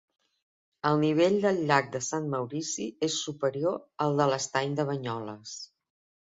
[0.91, 3.77] El nivell del llac de Sant Maurici és superior
[4.07, 5.55] al de l'estany de Banyoles.